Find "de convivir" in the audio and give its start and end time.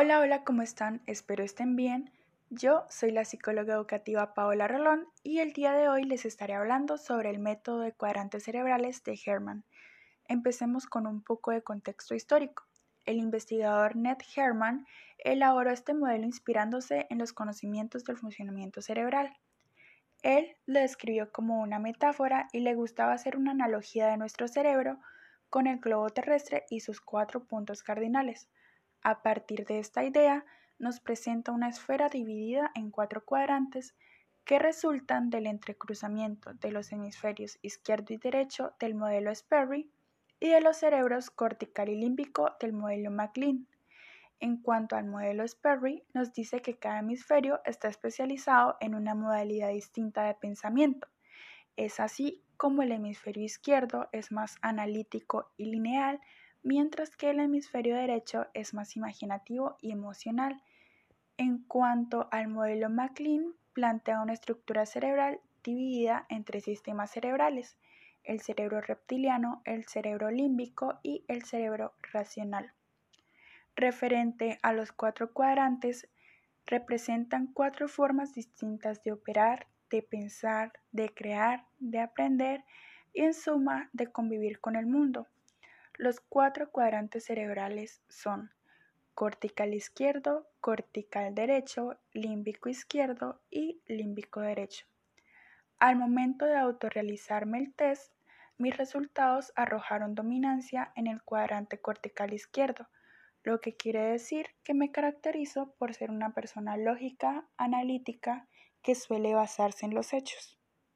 83.92-84.60